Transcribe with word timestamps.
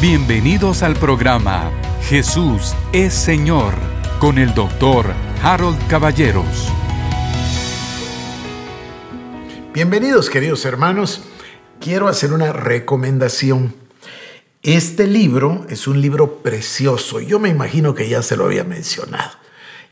Bienvenidos 0.00 0.82
al 0.82 0.94
programa 0.94 1.70
Jesús 2.04 2.74
es 2.90 3.12
Señor 3.12 3.74
con 4.18 4.38
el 4.38 4.54
doctor 4.54 5.12
Harold 5.42 5.76
Caballeros. 5.88 6.72
Bienvenidos 9.74 10.30
queridos 10.30 10.64
hermanos. 10.64 11.24
Quiero 11.80 12.08
hacer 12.08 12.32
una 12.32 12.50
recomendación. 12.50 13.74
Este 14.62 15.06
libro 15.06 15.66
es 15.68 15.86
un 15.86 16.00
libro 16.00 16.36
precioso. 16.36 17.20
Yo 17.20 17.38
me 17.38 17.50
imagino 17.50 17.94
que 17.94 18.08
ya 18.08 18.22
se 18.22 18.38
lo 18.38 18.46
había 18.46 18.64
mencionado. 18.64 19.32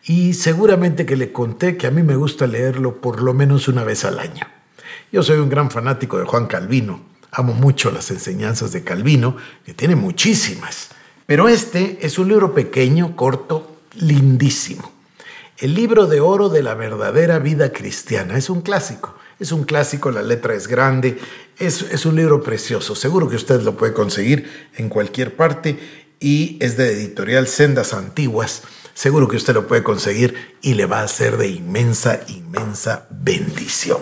Y 0.05 0.33
seguramente 0.33 1.05
que 1.05 1.17
le 1.17 1.33
conté 1.33 1.77
que 1.77 1.87
a 1.87 1.91
mí 1.91 2.03
me 2.03 2.17
gusta 2.17 2.47
leerlo 2.47 3.03
por 3.03 3.21
lo 3.21 3.35
menos 3.35 3.69
una 3.69 3.85
vez 3.85 4.07
al 4.07 4.21
año. 4.21 4.47
Yo 5.13 5.23
soy 5.23 5.37
un 5.37 5.51
gran 5.51 5.71
fanático 5.71 6.17
de 6.19 6.25
Juan 6.25 6.47
Calvino 6.47 7.18
Amo 7.39 7.55
mucho 7.55 7.93
las 7.93 8.11
enseñanzas 8.11 8.73
de 8.73 8.83
Calvino, 8.83 9.37
que 9.65 9.73
tiene 9.73 9.95
muchísimas. 9.95 10.88
Pero 11.24 11.48
este 11.48 11.98
es 12.02 12.19
un 12.19 12.27
libro 12.27 12.52
pequeño, 12.52 13.15
corto, 13.15 13.77
lindísimo. 13.95 14.91
El 15.56 15.74
libro 15.74 16.06
de 16.06 16.19
oro 16.19 16.48
de 16.48 16.65
la 16.65 16.74
verdadera 16.74 17.38
vida 17.38 17.73
cristiana. 17.73 18.37
Es 18.37 18.51
un 18.51 18.60
clásico. 18.60 19.15
Es 19.38 19.52
un 19.52 19.62
clásico, 19.62 20.10
la 20.10 20.23
letra 20.23 20.55
es 20.55 20.66
grande. 20.66 21.16
Es, 21.60 21.82
es 21.82 22.06
un 22.06 22.16
libro 22.16 22.43
precioso. 22.43 22.96
Seguro 22.96 23.29
que 23.29 23.37
usted 23.37 23.62
lo 23.62 23.77
puede 23.77 23.93
conseguir 23.93 24.51
en 24.77 24.88
cualquier 24.88 25.37
parte 25.37 25.79
y 26.18 26.57
es 26.59 26.77
de 26.77 26.91
editorial 26.93 27.46
Sendas 27.46 27.95
Antiguas. 27.95 28.62
Seguro 28.95 29.29
que 29.29 29.37
usted 29.37 29.55
lo 29.55 29.68
puede 29.68 29.84
conseguir 29.84 30.57
y 30.60 30.74
le 30.74 30.87
va 30.87 31.02
a 31.02 31.07
ser 31.07 31.37
de 31.37 31.46
inmensa, 31.46 32.18
inmensa 32.27 33.07
bendición. 33.10 34.01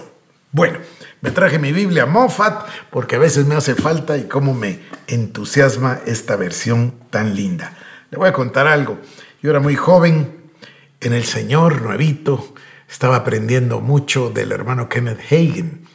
Bueno, 0.53 0.79
me 1.27 1.33
traje 1.33 1.59
mi 1.59 1.73
Biblia 1.73 2.07
Moffat 2.07 2.69
porque 2.89 3.17
a 3.17 3.19
veces 3.19 3.47
me 3.47 3.57
hace 3.57 3.75
falta 3.75 4.17
y 4.17 4.29
cómo 4.29 4.55
me 4.55 4.79
entusiasma 5.09 5.99
esta 6.07 6.37
versión 6.37 6.95
tan 7.11 7.35
linda. 7.35 7.77
Le 8.13 8.19
voy 8.19 8.29
a 8.29 8.33
contar 8.33 8.69
algo. 8.69 9.01
Yo 9.43 9.51
era 9.51 9.59
muy 9.59 9.75
joven 9.75 10.53
en 11.01 11.13
el 11.13 11.25
Señor, 11.25 11.83
nuevito, 11.83 12.55
estaba 12.89 13.17
aprendiendo 13.17 13.81
mucho 13.81 14.31
del 14.31 14.53
hermano 14.53 14.89
Kenneth 14.89 15.19
Hagen. 15.19 15.89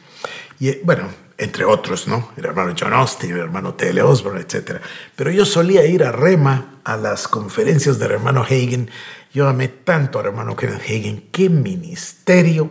Y 0.60 0.76
bueno, 0.82 1.08
entre 1.38 1.64
otros, 1.64 2.06
¿no? 2.08 2.28
El 2.36 2.44
hermano 2.44 2.74
John 2.78 2.92
Austin, 2.92 3.30
el 3.30 3.38
hermano 3.38 3.72
T.L. 3.72 4.02
Osborne, 4.02 4.42
etc. 4.42 4.82
Pero 5.16 5.30
yo 5.30 5.46
solía 5.46 5.86
ir 5.86 6.04
a 6.04 6.12
Rema, 6.12 6.82
a 6.84 6.98
las 6.98 7.26
conferencias 7.26 7.98
del 7.98 8.10
hermano 8.10 8.42
Hagen. 8.42 8.90
Yo 9.32 9.48
amé 9.48 9.68
tanto 9.68 10.18
al 10.18 10.26
hermano 10.26 10.54
Kenneth 10.56 10.82
Hagen. 10.82 11.28
¡Qué 11.32 11.48
ministerio! 11.48 12.70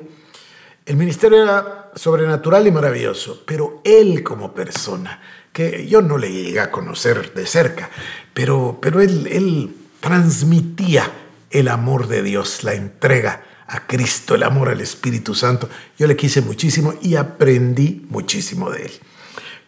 El 0.86 0.98
ministerio 0.98 1.42
era 1.42 1.81
sobrenatural 1.96 2.68
y 2.68 2.72
maravilloso, 2.72 3.44
pero 3.46 3.82
él 3.84 4.24
como 4.24 4.54
persona, 4.54 5.22
que 5.54 5.88
yo 5.88 6.02
no 6.02 6.18
le 6.18 6.32
llegué 6.32 6.60
a 6.60 6.72
conocer 6.72 7.34
de 7.34 7.46
cerca, 7.46 7.90
pero, 8.34 8.80
pero 8.82 9.02
él, 9.02 9.28
él 9.28 9.76
transmitía 10.00 11.12
el 11.50 11.68
amor 11.68 12.08
de 12.08 12.24
Dios, 12.24 12.64
la 12.64 12.74
entrega 12.74 13.44
a 13.68 13.88
Cristo, 13.88 14.36
el 14.36 14.44
amor 14.44 14.70
al 14.70 14.82
Espíritu 14.82 15.34
Santo. 15.34 15.70
Yo 15.98 16.08
le 16.08 16.16
quise 16.16 16.42
muchísimo 16.42 16.94
y 17.02 17.16
aprendí 17.16 18.06
muchísimo 18.10 18.70
de 18.70 18.84
él. 18.84 18.92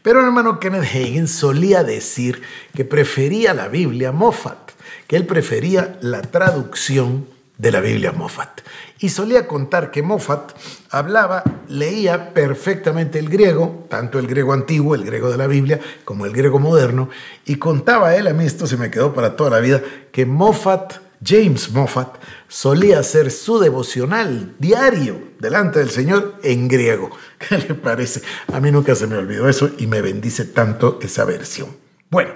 Pero 0.01 0.19
el 0.19 0.25
hermano 0.25 0.59
Kenneth 0.59 0.83
Hagen 0.83 1.27
solía 1.29 1.83
decir 1.83 2.41
que 2.75 2.83
prefería 2.83 3.53
la 3.53 3.69
Biblia 3.69 4.11
Moffat, 4.11 4.71
que 5.07 5.15
él 5.15 5.25
prefería 5.25 5.97
la 6.01 6.21
traducción 6.21 7.25
de 7.57 7.71
la 7.71 7.81
Biblia 7.81 8.11
Moffat. 8.11 8.61
Y 8.99 9.09
solía 9.09 9.47
contar 9.47 9.91
que 9.91 10.01
Moffat 10.01 10.53
hablaba, 10.89 11.43
leía 11.67 12.33
perfectamente 12.33 13.19
el 13.19 13.29
griego, 13.29 13.85
tanto 13.89 14.19
el 14.19 14.27
griego 14.27 14.53
antiguo, 14.53 14.95
el 14.95 15.05
griego 15.05 15.29
de 15.29 15.37
la 15.37 15.47
Biblia, 15.47 15.79
como 16.05 16.25
el 16.25 16.33
griego 16.33 16.59
moderno, 16.59 17.09
y 17.45 17.55
contaba 17.55 18.15
él, 18.15 18.27
a 18.27 18.33
mí 18.33 18.45
esto 18.45 18.65
se 18.65 18.77
me 18.77 18.89
quedó 18.89 19.13
para 19.13 19.35
toda 19.35 19.49
la 19.49 19.59
vida, 19.59 19.81
que 20.11 20.25
Moffat, 20.25 20.95
James 21.23 21.71
Moffat, 21.71 22.15
solía 22.47 22.99
hacer 22.99 23.31
su 23.31 23.59
devocional 23.59 24.55
diario 24.59 25.33
delante 25.39 25.79
del 25.79 25.89
Señor 25.89 26.35
en 26.43 26.67
griego. 26.67 27.09
¿Qué 27.37 27.57
le 27.57 27.75
parece? 27.75 28.21
A 28.51 28.59
mí 28.59 28.71
nunca 28.71 28.95
se 28.95 29.07
me 29.07 29.17
olvidó 29.17 29.49
eso 29.49 29.69
y 29.77 29.87
me 29.87 30.01
bendice 30.01 30.45
tanto 30.45 30.99
esa 31.01 31.25
versión. 31.25 31.75
Bueno, 32.09 32.31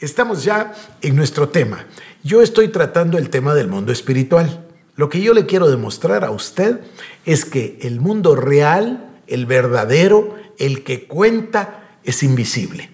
estamos 0.00 0.44
ya 0.44 0.72
en 1.00 1.16
nuestro 1.16 1.48
tema. 1.48 1.86
Yo 2.24 2.40
estoy 2.40 2.68
tratando 2.68 3.18
el 3.18 3.30
tema 3.30 3.52
del 3.52 3.66
mundo 3.66 3.90
espiritual. 3.90 4.64
Lo 4.94 5.08
que 5.08 5.20
yo 5.20 5.34
le 5.34 5.44
quiero 5.44 5.68
demostrar 5.68 6.24
a 6.24 6.30
usted 6.30 6.80
es 7.24 7.44
que 7.44 7.78
el 7.82 8.00
mundo 8.00 8.36
real, 8.36 9.10
el 9.26 9.44
verdadero, 9.44 10.36
el 10.56 10.84
que 10.84 11.08
cuenta, 11.08 11.98
es 12.04 12.22
invisible, 12.22 12.90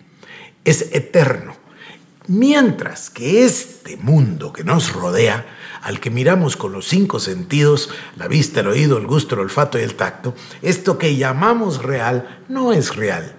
es 0.64 0.88
eterno. 0.92 1.54
Mientras 2.26 3.10
que 3.10 3.44
este 3.44 3.98
mundo 3.98 4.50
que 4.52 4.64
nos 4.64 4.94
rodea, 4.94 5.44
al 5.82 6.00
que 6.00 6.10
miramos 6.10 6.56
con 6.56 6.72
los 6.72 6.86
cinco 6.86 7.20
sentidos, 7.20 7.90
la 8.16 8.28
vista, 8.28 8.60
el 8.60 8.68
oído, 8.68 8.96
el 8.96 9.06
gusto, 9.06 9.34
el 9.34 9.42
olfato 9.42 9.78
y 9.78 9.82
el 9.82 9.94
tacto, 9.94 10.34
esto 10.62 10.96
que 10.96 11.16
llamamos 11.16 11.82
real 11.82 12.44
no 12.48 12.72
es 12.72 12.96
real. 12.96 13.34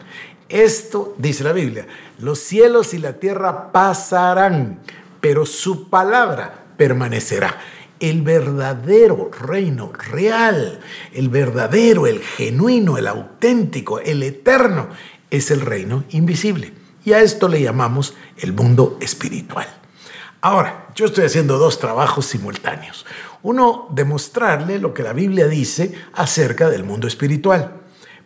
Esto, 0.50 1.16
dice 1.17 1.44
la 1.44 1.53
Biblia, 1.53 1.88
los 2.19 2.39
cielos 2.39 2.94
y 2.94 2.97
la 2.97 3.13
tierra 3.13 3.71
pasarán, 3.71 4.79
pero 5.22 5.46
su 5.46 5.90
palabra 5.90 6.66
permanecerá. 6.78 7.59
El 8.00 8.22
verdadero 8.22 9.30
reino 9.30 9.91
real, 9.91 10.80
el 11.13 11.28
verdadero, 11.28 12.07
el 12.07 12.22
genuino, 12.22 12.97
el 12.97 13.07
auténtico, 13.07 14.00
el 14.00 14.24
eterno, 14.24 14.90
es 15.30 15.52
el 15.52 15.62
reino 15.62 16.06
invisible. 16.12 16.74
Y 17.03 17.12
a 17.12 17.19
esto 17.19 17.50
le 17.50 17.62
llamamos 17.62 18.16
el 18.38 18.53
mundo 18.53 18.97
espiritual. 19.02 19.68
Ahora, 20.41 20.88
yo 20.96 21.06
estoy 21.06 21.25
haciendo 21.25 21.57
dos 21.57 21.80
trabajos 21.80 22.25
simultáneos. 22.25 23.06
Uno, 23.44 23.88
demostrarle 23.91 24.80
lo 24.80 24.94
que 24.94 25.03
la 25.03 25.12
Biblia 25.12 25.47
dice 25.47 25.94
acerca 26.13 26.69
del 26.69 26.86
mundo 26.86 27.07
espiritual 27.07 27.80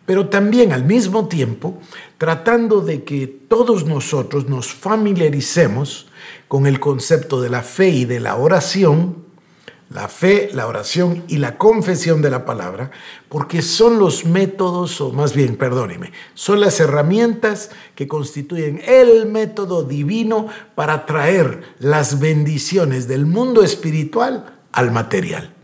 pero 0.06 0.28
también 0.28 0.72
al 0.72 0.84
mismo 0.84 1.28
tiempo 1.28 1.78
tratando 2.18 2.80
de 2.80 3.04
que 3.04 3.26
todos 3.26 3.86
nosotros 3.86 4.48
nos 4.48 4.72
familiaricemos 4.72 6.06
con 6.48 6.66
el 6.66 6.80
concepto 6.80 7.40
de 7.40 7.50
la 7.50 7.62
fe 7.62 7.88
y 7.88 8.04
de 8.04 8.20
la 8.20 8.36
oración, 8.36 9.24
la 9.90 10.08
fe, 10.08 10.50
la 10.52 10.66
oración 10.66 11.24
y 11.28 11.38
la 11.38 11.56
confesión 11.56 12.20
de 12.22 12.30
la 12.30 12.44
palabra, 12.44 12.90
porque 13.28 13.62
son 13.62 13.98
los 13.98 14.24
métodos, 14.24 15.00
o 15.00 15.12
más 15.12 15.34
bien, 15.34 15.56
perdóneme, 15.56 16.12
son 16.34 16.60
las 16.60 16.80
herramientas 16.80 17.70
que 17.94 18.08
constituyen 18.08 18.80
el 18.86 19.26
método 19.26 19.84
divino 19.84 20.48
para 20.74 21.06
traer 21.06 21.62
las 21.78 22.18
bendiciones 22.18 23.06
del 23.06 23.26
mundo 23.26 23.62
espiritual 23.62 24.58
al 24.72 24.90
material. 24.90 25.54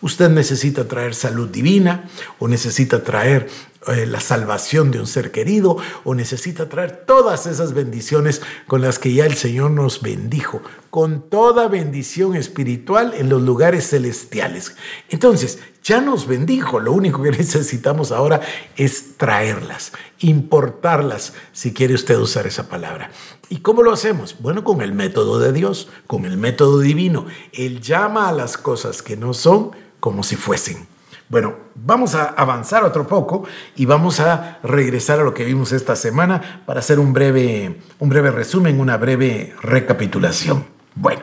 Usted 0.00 0.30
necesita 0.30 0.86
traer 0.88 1.14
salud 1.14 1.48
divina 1.48 2.08
o 2.38 2.48
necesita 2.48 3.02
traer 3.02 3.48
eh, 3.88 4.04
la 4.06 4.20
salvación 4.20 4.90
de 4.90 4.98
un 4.98 5.06
ser 5.06 5.30
querido 5.30 5.76
o 6.04 6.14
necesita 6.14 6.68
traer 6.68 7.04
todas 7.06 7.46
esas 7.46 7.72
bendiciones 7.72 8.42
con 8.66 8.80
las 8.80 8.98
que 8.98 9.12
ya 9.12 9.26
el 9.26 9.34
Señor 9.34 9.70
nos 9.70 10.02
bendijo, 10.02 10.60
con 10.90 11.28
toda 11.28 11.68
bendición 11.68 12.34
espiritual 12.34 13.14
en 13.16 13.28
los 13.28 13.42
lugares 13.42 13.90
celestiales. 13.90 14.76
Entonces, 15.08 15.60
ya 15.84 16.00
nos 16.00 16.26
bendijo, 16.26 16.80
lo 16.80 16.92
único 16.92 17.22
que 17.22 17.30
necesitamos 17.38 18.10
ahora 18.10 18.40
es 18.76 19.16
traerlas, 19.16 19.92
importarlas, 20.18 21.34
si 21.52 21.72
quiere 21.72 21.94
usted 21.94 22.18
usar 22.18 22.46
esa 22.46 22.68
palabra. 22.68 23.10
¿Y 23.48 23.58
cómo 23.58 23.82
lo 23.84 23.92
hacemos? 23.92 24.36
Bueno, 24.40 24.64
con 24.64 24.82
el 24.82 24.92
método 24.92 25.38
de 25.38 25.52
Dios, 25.52 25.88
con 26.08 26.24
el 26.24 26.36
método 26.36 26.80
divino. 26.80 27.26
Él 27.52 27.80
llama 27.80 28.28
a 28.28 28.32
las 28.32 28.58
cosas 28.58 29.02
que 29.02 29.16
no 29.16 29.32
son 29.32 29.70
como 30.00 30.24
si 30.24 30.34
fuesen. 30.34 30.95
Bueno, 31.28 31.56
vamos 31.74 32.14
a 32.14 32.26
avanzar 32.26 32.84
otro 32.84 33.06
poco 33.08 33.44
y 33.74 33.84
vamos 33.84 34.20
a 34.20 34.60
regresar 34.62 35.18
a 35.18 35.24
lo 35.24 35.34
que 35.34 35.44
vimos 35.44 35.72
esta 35.72 35.96
semana 35.96 36.62
para 36.66 36.78
hacer 36.78 37.00
un 37.00 37.12
breve, 37.12 37.80
un 37.98 38.08
breve 38.08 38.30
resumen, 38.30 38.78
una 38.78 38.96
breve 38.96 39.52
recapitulación. 39.60 40.66
Bueno, 40.94 41.22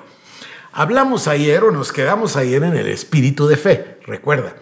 hablamos 0.73 1.29
ayer 1.29 1.63
o 1.63 1.71
nos 1.71 1.93
quedamos 1.93 2.35
ayer 2.35 2.63
en 2.63 2.75
el 2.75 2.87
espíritu 2.87 3.47
de 3.47 3.55
fe. 3.55 3.99
Recuerda, 4.05 4.55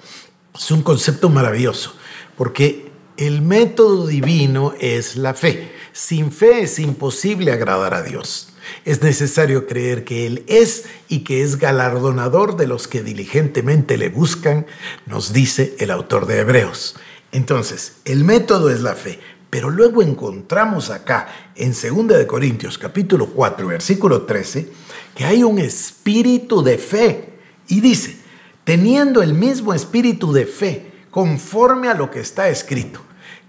es 0.53 0.69
un 0.69 0.83
concepto 0.83 1.27
maravilloso 1.29 1.95
porque 2.37 2.91
el 3.17 3.41
método 3.41 4.05
divino 4.05 4.75
es 4.79 5.15
la 5.15 5.33
fe. 5.33 5.71
Sin 5.91 6.31
fe 6.31 6.61
es 6.61 6.77
imposible 6.77 7.51
agradar 7.51 7.95
a 7.95 8.03
Dios. 8.03 8.50
Es 8.85 9.01
necesario 9.01 9.67
creer 9.67 10.03
que 10.03 10.25
Él 10.25 10.43
es 10.47 10.85
y 11.07 11.19
que 11.19 11.43
es 11.43 11.57
galardonador 11.57 12.57
de 12.57 12.67
los 12.67 12.87
que 12.87 13.03
diligentemente 13.03 13.97
le 13.97 14.09
buscan, 14.09 14.65
nos 15.05 15.33
dice 15.33 15.75
el 15.79 15.91
autor 15.91 16.25
de 16.25 16.39
Hebreos. 16.39 16.95
Entonces, 17.31 17.97
el 18.05 18.23
método 18.23 18.69
es 18.69 18.81
la 18.81 18.95
fe, 18.95 19.19
pero 19.49 19.69
luego 19.69 20.01
encontramos 20.01 20.89
acá 20.89 21.27
en 21.55 21.73
2 21.73 22.07
de 22.17 22.27
Corintios 22.27 22.77
capítulo 22.77 23.27
4 23.27 23.67
versículo 23.67 24.23
13 24.23 24.69
que 25.15 25.25
hay 25.25 25.43
un 25.43 25.59
espíritu 25.59 26.63
de 26.63 26.77
fe 26.77 27.33
y 27.67 27.81
dice, 27.81 28.17
teniendo 28.63 29.21
el 29.21 29.33
mismo 29.33 29.73
espíritu 29.73 30.31
de 30.31 30.45
fe 30.45 30.91
conforme 31.11 31.89
a 31.89 31.93
lo 31.93 32.09
que 32.09 32.21
está 32.21 32.49
escrito 32.49 33.01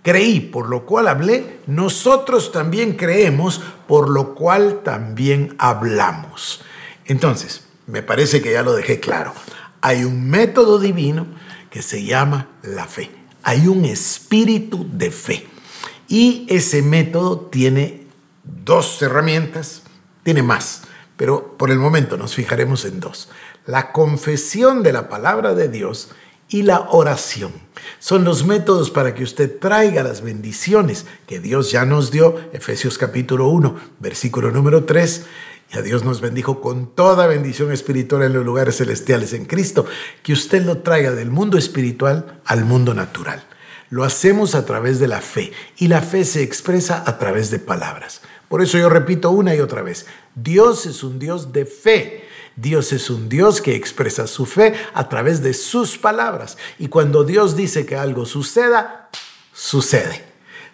Creí, 0.02 0.40
por 0.40 0.68
lo 0.68 0.84
cual 0.84 1.06
hablé, 1.06 1.60
nosotros 1.66 2.50
también 2.50 2.94
creemos, 2.94 3.60
por 3.86 4.10
lo 4.10 4.34
cual 4.34 4.80
también 4.82 5.54
hablamos. 5.58 6.62
Entonces, 7.04 7.66
me 7.86 8.02
parece 8.02 8.42
que 8.42 8.52
ya 8.52 8.62
lo 8.62 8.72
dejé 8.72 8.98
claro. 8.98 9.32
Hay 9.80 10.04
un 10.04 10.28
método 10.28 10.78
divino 10.78 11.26
que 11.70 11.82
se 11.82 12.04
llama 12.04 12.48
la 12.62 12.86
fe. 12.86 13.10
Hay 13.44 13.68
un 13.68 13.84
espíritu 13.84 14.86
de 14.92 15.10
fe. 15.10 15.46
Y 16.08 16.46
ese 16.48 16.82
método 16.82 17.40
tiene 17.40 18.06
dos 18.44 19.00
herramientas, 19.02 19.82
tiene 20.24 20.42
más, 20.42 20.82
pero 21.16 21.56
por 21.56 21.70
el 21.70 21.78
momento 21.78 22.16
nos 22.16 22.34
fijaremos 22.34 22.84
en 22.84 23.00
dos. 23.00 23.30
La 23.66 23.92
confesión 23.92 24.82
de 24.82 24.92
la 24.92 25.08
palabra 25.08 25.54
de 25.54 25.68
Dios 25.68 26.10
y 26.52 26.62
la 26.62 26.88
oración. 26.90 27.52
Son 27.98 28.24
los 28.24 28.44
métodos 28.44 28.90
para 28.90 29.14
que 29.14 29.24
usted 29.24 29.58
traiga 29.58 30.02
las 30.02 30.22
bendiciones 30.22 31.06
que 31.26 31.40
Dios 31.40 31.70
ya 31.70 31.84
nos 31.84 32.10
dio, 32.10 32.38
Efesios 32.52 32.98
capítulo 32.98 33.48
1, 33.48 33.76
versículo 34.00 34.50
número 34.50 34.84
3. 34.84 35.24
Y 35.72 35.78
a 35.78 35.82
Dios 35.82 36.04
nos 36.04 36.20
bendijo 36.20 36.60
con 36.60 36.94
toda 36.94 37.26
bendición 37.26 37.72
espiritual 37.72 38.22
en 38.22 38.34
los 38.34 38.44
lugares 38.44 38.76
celestiales 38.76 39.32
en 39.32 39.46
Cristo, 39.46 39.86
que 40.22 40.34
usted 40.34 40.64
lo 40.64 40.78
traiga 40.78 41.12
del 41.12 41.30
mundo 41.30 41.56
espiritual 41.56 42.40
al 42.44 42.64
mundo 42.64 42.92
natural. 42.92 43.42
Lo 43.88 44.04
hacemos 44.04 44.54
a 44.54 44.66
través 44.66 44.98
de 44.98 45.08
la 45.08 45.20
fe 45.20 45.52
y 45.78 45.88
la 45.88 46.02
fe 46.02 46.24
se 46.24 46.42
expresa 46.42 47.02
a 47.06 47.18
través 47.18 47.50
de 47.50 47.58
palabras. 47.58 48.20
Por 48.48 48.62
eso 48.62 48.76
yo 48.76 48.90
repito 48.90 49.30
una 49.30 49.54
y 49.54 49.60
otra 49.60 49.80
vez, 49.80 50.06
Dios 50.34 50.84
es 50.84 51.02
un 51.02 51.18
Dios 51.18 51.52
de 51.52 51.64
fe. 51.64 52.28
Dios 52.56 52.92
es 52.92 53.10
un 53.10 53.28
Dios 53.28 53.60
que 53.60 53.74
expresa 53.74 54.26
su 54.26 54.46
fe 54.46 54.74
a 54.94 55.08
través 55.08 55.42
de 55.42 55.54
sus 55.54 55.98
palabras. 55.98 56.58
Y 56.78 56.88
cuando 56.88 57.24
Dios 57.24 57.56
dice 57.56 57.86
que 57.86 57.96
algo 57.96 58.26
suceda, 58.26 59.10
sucede. 59.52 60.24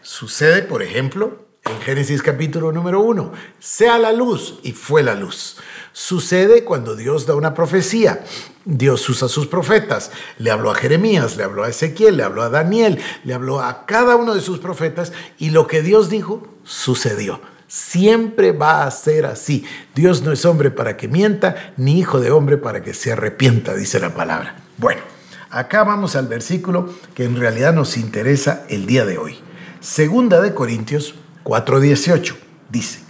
Sucede, 0.02 0.62
por 0.62 0.82
ejemplo, 0.82 1.46
en 1.64 1.80
Génesis 1.80 2.22
capítulo 2.22 2.72
número 2.72 3.00
1, 3.00 3.32
sea 3.58 3.98
la 3.98 4.12
luz 4.12 4.58
y 4.62 4.72
fue 4.72 5.02
la 5.02 5.14
luz. 5.14 5.56
Sucede 5.92 6.64
cuando 6.64 6.96
Dios 6.96 7.26
da 7.26 7.34
una 7.34 7.54
profecía. 7.54 8.24
Dios 8.64 9.08
usa 9.08 9.28
sus 9.28 9.46
profetas. 9.46 10.10
Le 10.38 10.50
habló 10.50 10.70
a 10.70 10.74
Jeremías, 10.74 11.36
le 11.36 11.44
habló 11.44 11.64
a 11.64 11.68
Ezequiel, 11.68 12.16
le 12.16 12.22
habló 12.22 12.42
a 12.42 12.50
Daniel, 12.50 13.00
le 13.24 13.34
habló 13.34 13.60
a 13.60 13.86
cada 13.86 14.16
uno 14.16 14.34
de 14.34 14.40
sus 14.40 14.58
profetas 14.58 15.12
y 15.38 15.50
lo 15.50 15.66
que 15.66 15.82
Dios 15.82 16.08
dijo 16.08 16.46
sucedió. 16.64 17.40
Siempre 17.68 18.52
va 18.52 18.84
a 18.84 18.90
ser 18.90 19.26
así. 19.26 19.64
Dios 19.94 20.22
no 20.22 20.32
es 20.32 20.44
hombre 20.44 20.70
para 20.70 20.96
que 20.96 21.06
mienta, 21.06 21.74
ni 21.76 21.98
hijo 21.98 22.18
de 22.18 22.30
hombre 22.30 22.56
para 22.56 22.82
que 22.82 22.94
se 22.94 23.12
arrepienta, 23.12 23.74
dice 23.74 24.00
la 24.00 24.14
palabra. 24.14 24.56
Bueno, 24.78 25.02
acá 25.50 25.84
vamos 25.84 26.16
al 26.16 26.28
versículo 26.28 26.92
que 27.14 27.24
en 27.24 27.36
realidad 27.36 27.74
nos 27.74 27.98
interesa 27.98 28.64
el 28.70 28.86
día 28.86 29.04
de 29.04 29.18
hoy. 29.18 29.38
Segunda 29.80 30.40
de 30.40 30.54
Corintios 30.54 31.14
4:18 31.44 32.36
dice, 32.70 33.00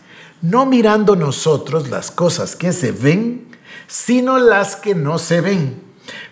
no 0.43 0.66
mirando 0.66 1.16
nosotros 1.16 1.88
las 1.88 2.10
cosas 2.10 2.56
que 2.56 2.72
se 2.72 2.93
ven, 2.93 3.49
sino 3.87 4.38
las 4.38 4.76
que 4.76 4.94
no 4.94 5.19
se 5.19 5.40
ven. 5.40 5.82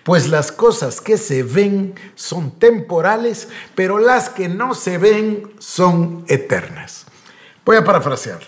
Pues 0.05 0.28
las 0.28 0.52
cosas 0.52 1.00
que 1.00 1.19
se 1.19 1.43
ven 1.43 1.94
son 2.14 2.52
temporales, 2.58 3.49
pero 3.75 3.99
las 3.99 4.28
que 4.28 4.49
no 4.49 4.75
se 4.75 4.99
ven 4.99 5.50
son 5.58 6.25
eternas. 6.28 7.06
Voy 7.67 7.77
a 7.77 7.83
parafrasearlo. 7.83 8.47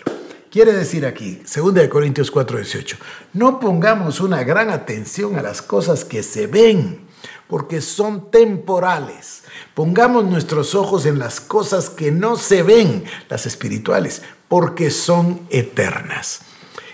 Quiere 0.49 0.71
decir 0.71 1.05
aquí, 1.05 1.41
2 1.43 1.89
Corintios 1.89 2.31
4:18, 2.31 2.95
no 3.33 3.59
pongamos 3.59 4.21
una 4.21 4.45
gran 4.45 4.69
atención 4.69 5.37
a 5.37 5.41
las 5.41 5.61
cosas 5.61 6.05
que 6.05 6.23
se 6.23 6.47
ven, 6.47 7.01
porque 7.49 7.81
son 7.81 8.31
temporales. 8.31 9.43
Pongamos 9.73 10.23
nuestros 10.23 10.73
ojos 10.73 11.05
en 11.05 11.19
las 11.19 11.41
cosas 11.41 11.89
que 11.89 12.13
no 12.13 12.37
se 12.37 12.63
ven, 12.63 13.03
las 13.27 13.45
espirituales, 13.45 14.21
porque 14.47 14.89
son 14.89 15.41
eternas. 15.49 16.39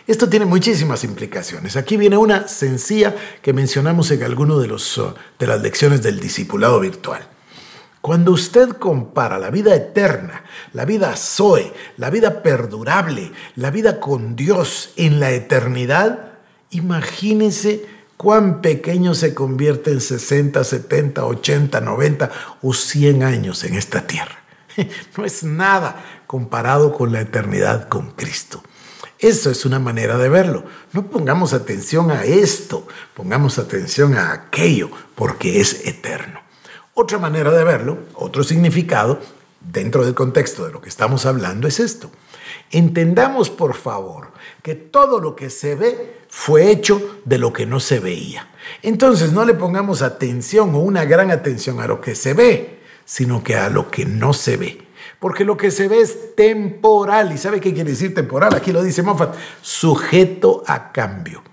Esto 0.07 0.27
tiene 0.27 0.45
muchísimas 0.45 1.03
implicaciones. 1.03 1.75
Aquí 1.75 1.95
viene 1.95 2.17
una 2.17 2.47
sencilla 2.47 3.15
que 3.43 3.53
mencionamos 3.53 4.09
en 4.09 4.23
alguno 4.23 4.57
de, 4.57 4.67
los, 4.67 4.99
de 5.37 5.45
las 5.45 5.61
lecciones 5.61 6.01
del 6.01 6.19
discipulado 6.19 6.79
virtual. 6.79 7.34
Cuando 8.05 8.33
usted 8.33 8.69
compara 8.73 9.39
la 9.39 9.49
vida 9.49 9.73
eterna, 9.73 10.43
la 10.73 10.85
vida 10.85 11.15
Zoe, 11.15 11.73
la 11.97 12.11
vida 12.11 12.43
perdurable, 12.43 13.31
la 13.55 13.71
vida 13.71 13.99
con 13.99 14.35
Dios 14.35 14.93
en 14.95 15.19
la 15.19 15.31
eternidad, 15.31 16.33
imagínese 16.69 17.83
cuán 18.15 18.61
pequeño 18.61 19.15
se 19.15 19.33
convierte 19.33 19.89
en 19.89 20.01
60, 20.01 20.63
70, 20.63 21.25
80, 21.25 21.81
90 21.81 22.31
o 22.61 22.75
100 22.75 23.23
años 23.23 23.63
en 23.63 23.73
esta 23.73 24.05
tierra. 24.05 24.37
No 25.17 25.25
es 25.25 25.43
nada 25.43 26.21
comparado 26.27 26.93
con 26.93 27.11
la 27.11 27.21
eternidad 27.21 27.89
con 27.89 28.11
Cristo. 28.11 28.61
Eso 29.17 29.49
es 29.49 29.65
una 29.65 29.79
manera 29.79 30.19
de 30.19 30.29
verlo. 30.29 30.63
No 30.93 31.09
pongamos 31.09 31.53
atención 31.53 32.11
a 32.11 32.23
esto, 32.23 32.87
pongamos 33.15 33.57
atención 33.57 34.13
a 34.13 34.31
aquello, 34.31 34.91
porque 35.15 35.59
es 35.59 35.87
eterno. 35.87 36.45
Otra 36.97 37.19
manera 37.19 37.51
de 37.51 37.65
verlo, 37.65 37.97
otro 38.13 38.41
significado, 38.41 39.19
dentro 39.59 40.05
del 40.05 40.15
contexto 40.15 40.65
de 40.65 40.71
lo 40.71 40.79
que 40.79 40.87
estamos 40.87 41.25
hablando, 41.25 41.67
es 41.67 41.81
esto. 41.81 42.09
Entendamos, 42.71 43.49
por 43.49 43.75
favor, 43.75 44.29
que 44.63 44.75
todo 44.75 45.19
lo 45.19 45.35
que 45.35 45.49
se 45.49 45.75
ve 45.75 46.21
fue 46.29 46.71
hecho 46.71 47.19
de 47.25 47.37
lo 47.37 47.51
que 47.51 47.65
no 47.65 47.81
se 47.81 47.99
veía. 47.99 48.47
Entonces 48.81 49.33
no 49.33 49.43
le 49.43 49.55
pongamos 49.55 50.01
atención 50.01 50.73
o 50.73 50.79
una 50.79 51.03
gran 51.03 51.31
atención 51.31 51.81
a 51.81 51.87
lo 51.87 51.99
que 51.99 52.15
se 52.15 52.33
ve, 52.33 52.79
sino 53.03 53.43
que 53.43 53.57
a 53.57 53.69
lo 53.69 53.91
que 53.91 54.05
no 54.05 54.31
se 54.31 54.55
ve. 54.55 54.87
Porque 55.19 55.43
lo 55.43 55.57
que 55.57 55.71
se 55.71 55.89
ve 55.89 55.99
es 55.99 56.33
temporal. 56.35 57.33
¿Y 57.33 57.37
sabe 57.37 57.59
qué 57.59 57.73
quiere 57.73 57.91
decir 57.91 58.13
temporal? 58.13 58.55
Aquí 58.55 58.71
lo 58.71 58.81
dice 58.81 59.03
Moffat, 59.03 59.35
sujeto 59.61 60.63
a 60.65 60.93
cambio. 60.93 61.43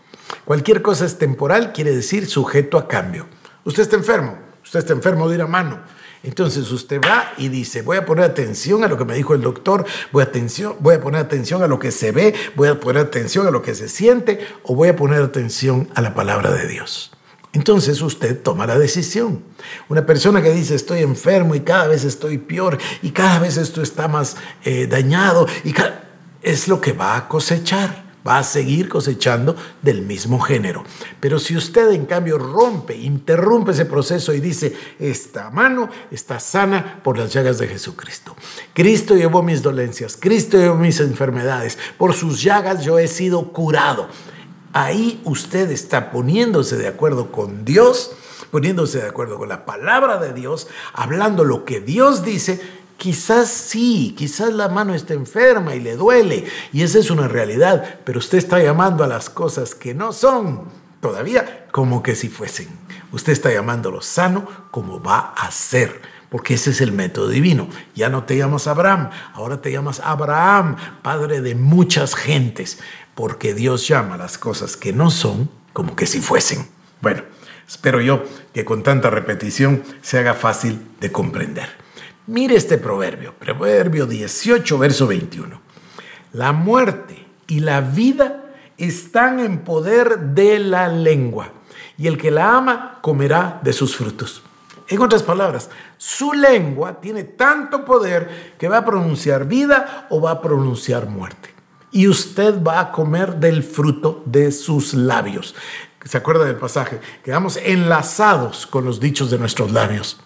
Cualquier 0.44 0.82
cosa 0.82 1.04
es 1.04 1.18
temporal, 1.18 1.72
quiere 1.72 1.90
decir 1.94 2.26
sujeto 2.26 2.78
a 2.78 2.86
cambio. 2.86 3.26
Usted 3.64 3.82
está 3.82 3.96
enfermo, 3.96 4.38
usted 4.72 4.80
está 4.80 4.94
enfermo 4.94 5.28
de 5.28 5.36
una 5.36 5.46
mano. 5.46 5.80
Entonces 6.22 6.70
usted 6.72 6.98
va 6.98 7.34
y 7.36 7.50
dice, 7.50 7.82
voy 7.82 7.98
a 7.98 8.06
poner 8.06 8.24
atención 8.24 8.82
a 8.84 8.88
lo 8.88 8.96
que 8.96 9.04
me 9.04 9.14
dijo 9.14 9.34
el 9.34 9.42
doctor, 9.42 9.84
voy 10.12 10.22
a, 10.22 10.26
atención, 10.26 10.76
voy 10.80 10.94
a 10.94 11.00
poner 11.02 11.20
atención 11.20 11.62
a 11.62 11.66
lo 11.66 11.78
que 11.78 11.90
se 11.90 12.10
ve, 12.10 12.34
voy 12.56 12.68
a 12.68 12.80
poner 12.80 13.02
atención 13.02 13.46
a 13.46 13.50
lo 13.50 13.60
que 13.60 13.74
se 13.74 13.90
siente 13.90 14.40
o 14.62 14.74
voy 14.74 14.88
a 14.88 14.96
poner 14.96 15.20
atención 15.20 15.90
a 15.94 16.00
la 16.00 16.14
palabra 16.14 16.52
de 16.52 16.66
Dios. 16.68 17.12
Entonces 17.52 18.00
usted 18.00 18.40
toma 18.40 18.66
la 18.66 18.78
decisión. 18.78 19.42
Una 19.90 20.06
persona 20.06 20.40
que 20.40 20.54
dice 20.54 20.74
estoy 20.74 21.00
enfermo 21.00 21.54
y 21.54 21.60
cada 21.60 21.88
vez 21.88 22.04
estoy 22.04 22.38
peor 22.38 22.78
y 23.02 23.10
cada 23.10 23.40
vez 23.40 23.58
esto 23.58 23.82
está 23.82 24.08
más 24.08 24.38
eh, 24.64 24.86
dañado 24.86 25.46
y 25.64 25.74
es 26.40 26.66
lo 26.66 26.80
que 26.80 26.92
va 26.92 27.18
a 27.18 27.28
cosechar 27.28 28.01
va 28.26 28.38
a 28.38 28.42
seguir 28.44 28.88
cosechando 28.88 29.56
del 29.82 30.02
mismo 30.02 30.40
género. 30.40 30.84
Pero 31.20 31.38
si 31.38 31.56
usted 31.56 31.90
en 31.92 32.06
cambio 32.06 32.38
rompe, 32.38 32.96
interrumpe 32.96 33.72
ese 33.72 33.84
proceso 33.84 34.32
y 34.32 34.40
dice, 34.40 34.74
esta 34.98 35.50
mano 35.50 35.88
está 36.10 36.40
sana 36.40 37.00
por 37.02 37.18
las 37.18 37.32
llagas 37.32 37.58
de 37.58 37.68
Jesucristo. 37.68 38.36
Cristo 38.72 39.14
llevó 39.14 39.42
mis 39.42 39.62
dolencias, 39.62 40.16
Cristo 40.18 40.56
llevó 40.56 40.76
mis 40.76 41.00
enfermedades, 41.00 41.78
por 41.98 42.14
sus 42.14 42.42
llagas 42.42 42.84
yo 42.84 42.98
he 42.98 43.08
sido 43.08 43.52
curado. 43.52 44.08
Ahí 44.72 45.20
usted 45.24 45.70
está 45.70 46.10
poniéndose 46.10 46.76
de 46.78 46.88
acuerdo 46.88 47.30
con 47.30 47.64
Dios, 47.64 48.12
poniéndose 48.50 49.02
de 49.02 49.08
acuerdo 49.08 49.36
con 49.36 49.48
la 49.48 49.66
palabra 49.66 50.18
de 50.18 50.32
Dios, 50.32 50.68
hablando 50.94 51.44
lo 51.44 51.64
que 51.64 51.80
Dios 51.80 52.24
dice 52.24 52.81
Quizás 53.02 53.50
sí, 53.50 54.14
quizás 54.16 54.52
la 54.52 54.68
mano 54.68 54.94
está 54.94 55.12
enferma 55.12 55.74
y 55.74 55.80
le 55.80 55.96
duele, 55.96 56.46
y 56.72 56.84
esa 56.84 57.00
es 57.00 57.10
una 57.10 57.26
realidad, 57.26 57.98
pero 58.04 58.20
usted 58.20 58.38
está 58.38 58.62
llamando 58.62 59.02
a 59.02 59.08
las 59.08 59.28
cosas 59.28 59.74
que 59.74 59.92
no 59.92 60.12
son 60.12 60.68
todavía 61.00 61.66
como 61.72 62.00
que 62.00 62.14
si 62.14 62.28
fuesen. 62.28 62.68
Usted 63.10 63.32
está 63.32 63.52
llamándolo 63.52 64.02
sano 64.02 64.46
como 64.70 65.02
va 65.02 65.34
a 65.36 65.50
ser, 65.50 66.00
porque 66.30 66.54
ese 66.54 66.70
es 66.70 66.80
el 66.80 66.92
método 66.92 67.28
divino. 67.28 67.66
Ya 67.96 68.08
no 68.08 68.22
te 68.22 68.36
llamas 68.36 68.68
Abraham, 68.68 69.10
ahora 69.34 69.60
te 69.60 69.72
llamas 69.72 69.98
Abraham, 69.98 70.76
padre 71.02 71.40
de 71.40 71.56
muchas 71.56 72.14
gentes, 72.14 72.78
porque 73.16 73.52
Dios 73.52 73.88
llama 73.88 74.16
las 74.16 74.38
cosas 74.38 74.76
que 74.76 74.92
no 74.92 75.10
son 75.10 75.50
como 75.72 75.96
que 75.96 76.06
si 76.06 76.20
fuesen. 76.20 76.68
Bueno, 77.00 77.24
espero 77.66 78.00
yo 78.00 78.22
que 78.54 78.64
con 78.64 78.84
tanta 78.84 79.10
repetición 79.10 79.82
se 80.02 80.20
haga 80.20 80.34
fácil 80.34 80.80
de 81.00 81.10
comprender. 81.10 81.81
Mire 82.28 82.54
este 82.54 82.78
proverbio, 82.78 83.34
proverbio 83.34 84.06
18, 84.06 84.78
verso 84.78 85.08
21. 85.08 85.60
La 86.34 86.52
muerte 86.52 87.26
y 87.48 87.58
la 87.58 87.80
vida 87.80 88.44
están 88.78 89.40
en 89.40 89.64
poder 89.64 90.20
de 90.20 90.60
la 90.60 90.86
lengua, 90.86 91.48
y 91.98 92.06
el 92.06 92.16
que 92.16 92.30
la 92.30 92.56
ama 92.56 93.00
comerá 93.02 93.60
de 93.64 93.72
sus 93.72 93.96
frutos. 93.96 94.44
En 94.86 95.02
otras 95.02 95.24
palabras, 95.24 95.68
su 95.98 96.32
lengua 96.32 97.00
tiene 97.00 97.24
tanto 97.24 97.84
poder 97.84 98.54
que 98.56 98.68
va 98.68 98.78
a 98.78 98.84
pronunciar 98.84 99.48
vida 99.48 100.06
o 100.08 100.20
va 100.20 100.30
a 100.30 100.42
pronunciar 100.42 101.08
muerte. 101.08 101.50
Y 101.90 102.06
usted 102.06 102.62
va 102.62 102.78
a 102.78 102.92
comer 102.92 103.34
del 103.36 103.64
fruto 103.64 104.22
de 104.26 104.52
sus 104.52 104.94
labios. 104.94 105.56
¿Se 106.04 106.18
acuerda 106.18 106.44
del 106.44 106.56
pasaje? 106.56 107.00
Quedamos 107.24 107.56
enlazados 107.56 108.64
con 108.68 108.84
los 108.84 109.00
dichos 109.00 109.28
de 109.28 109.38
nuestros 109.38 109.72
labios. 109.72 110.20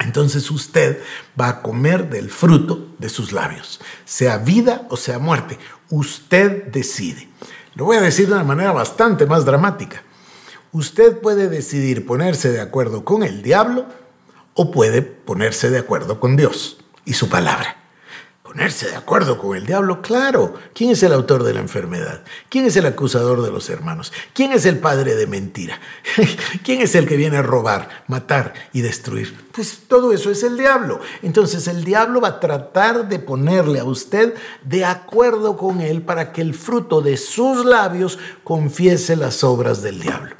Entonces 0.00 0.50
usted 0.50 1.02
va 1.40 1.48
a 1.48 1.62
comer 1.62 2.10
del 2.10 2.30
fruto 2.30 2.94
de 2.98 3.08
sus 3.08 3.32
labios, 3.32 3.80
sea 4.04 4.38
vida 4.38 4.86
o 4.90 4.96
sea 4.96 5.18
muerte. 5.18 5.58
Usted 5.90 6.64
decide. 6.66 7.28
Lo 7.74 7.84
voy 7.84 7.96
a 7.96 8.02
decir 8.02 8.26
de 8.26 8.34
una 8.34 8.44
manera 8.44 8.72
bastante 8.72 9.26
más 9.26 9.44
dramática. 9.44 10.02
Usted 10.72 11.18
puede 11.18 11.48
decidir 11.48 12.06
ponerse 12.06 12.50
de 12.50 12.60
acuerdo 12.60 13.04
con 13.04 13.22
el 13.22 13.42
diablo 13.42 13.86
o 14.54 14.70
puede 14.70 15.02
ponerse 15.02 15.70
de 15.70 15.78
acuerdo 15.78 16.20
con 16.20 16.36
Dios 16.36 16.78
y 17.04 17.14
su 17.14 17.28
palabra 17.28 17.75
ponerse 18.46 18.88
de 18.88 18.94
acuerdo 18.94 19.38
con 19.38 19.56
el 19.56 19.66
diablo, 19.66 20.00
claro. 20.00 20.54
¿Quién 20.72 20.90
es 20.90 21.02
el 21.02 21.12
autor 21.12 21.42
de 21.42 21.52
la 21.52 21.58
enfermedad? 21.58 22.22
¿Quién 22.48 22.64
es 22.64 22.76
el 22.76 22.86
acusador 22.86 23.42
de 23.42 23.50
los 23.50 23.68
hermanos? 23.70 24.12
¿Quién 24.32 24.52
es 24.52 24.66
el 24.66 24.78
padre 24.78 25.16
de 25.16 25.26
mentira? 25.26 25.80
¿Quién 26.62 26.80
es 26.80 26.94
el 26.94 27.08
que 27.08 27.16
viene 27.16 27.38
a 27.38 27.42
robar, 27.42 28.04
matar 28.06 28.54
y 28.72 28.82
destruir? 28.82 29.36
Pues 29.50 29.80
todo 29.88 30.12
eso 30.12 30.30
es 30.30 30.44
el 30.44 30.56
diablo. 30.56 31.00
Entonces 31.22 31.66
el 31.66 31.82
diablo 31.82 32.20
va 32.20 32.28
a 32.28 32.40
tratar 32.40 33.08
de 33.08 33.18
ponerle 33.18 33.80
a 33.80 33.84
usted 33.84 34.34
de 34.62 34.84
acuerdo 34.84 35.56
con 35.56 35.80
él 35.80 36.02
para 36.02 36.32
que 36.32 36.40
el 36.40 36.54
fruto 36.54 37.00
de 37.00 37.16
sus 37.16 37.64
labios 37.64 38.16
confiese 38.44 39.16
las 39.16 39.42
obras 39.42 39.82
del 39.82 40.00
diablo. 40.00 40.36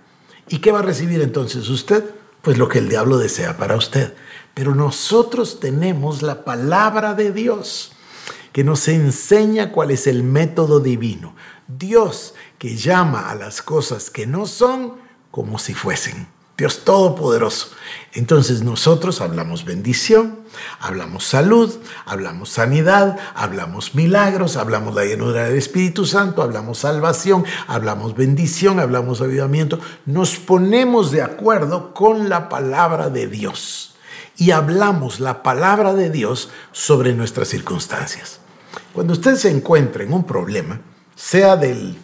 ¿Y 0.48 0.58
qué 0.58 0.70
va 0.70 0.78
a 0.78 0.82
recibir 0.82 1.20
entonces 1.22 1.68
usted? 1.68 2.04
Pues 2.42 2.56
lo 2.56 2.68
que 2.68 2.78
el 2.78 2.88
diablo 2.88 3.18
desea 3.18 3.56
para 3.56 3.74
usted. 3.74 4.14
Pero 4.54 4.76
nosotros 4.76 5.58
tenemos 5.58 6.22
la 6.22 6.44
palabra 6.44 7.14
de 7.14 7.32
Dios 7.32 7.92
que 8.56 8.64
nos 8.64 8.88
enseña 8.88 9.70
cuál 9.70 9.90
es 9.90 10.06
el 10.06 10.22
método 10.22 10.80
divino. 10.80 11.34
Dios 11.68 12.32
que 12.56 12.74
llama 12.74 13.28
a 13.28 13.34
las 13.34 13.60
cosas 13.60 14.08
que 14.08 14.26
no 14.26 14.46
son 14.46 14.94
como 15.30 15.58
si 15.58 15.74
fuesen. 15.74 16.26
Dios 16.56 16.82
Todopoderoso. 16.82 17.72
Entonces 18.14 18.62
nosotros 18.62 19.20
hablamos 19.20 19.66
bendición, 19.66 20.38
hablamos 20.80 21.24
salud, 21.24 21.70
hablamos 22.06 22.48
sanidad, 22.48 23.18
hablamos 23.34 23.94
milagros, 23.94 24.56
hablamos 24.56 24.94
la 24.94 25.04
llenura 25.04 25.44
del 25.44 25.58
Espíritu 25.58 26.06
Santo, 26.06 26.40
hablamos 26.40 26.78
salvación, 26.78 27.44
hablamos 27.66 28.16
bendición, 28.16 28.80
hablamos 28.80 29.20
avivamiento. 29.20 29.80
Nos 30.06 30.36
ponemos 30.36 31.10
de 31.10 31.20
acuerdo 31.20 31.92
con 31.92 32.30
la 32.30 32.48
palabra 32.48 33.10
de 33.10 33.26
Dios 33.26 33.96
y 34.38 34.52
hablamos 34.52 35.20
la 35.20 35.42
palabra 35.42 35.92
de 35.92 36.08
Dios 36.08 36.48
sobre 36.72 37.12
nuestras 37.12 37.48
circunstancias. 37.48 38.40
Cuando 38.96 39.12
usted 39.12 39.34
se 39.34 39.50
encuentra 39.50 40.04
en 40.04 40.12
un 40.14 40.24
problema, 40.24 40.80
sea 41.14 41.54
de 41.54 41.96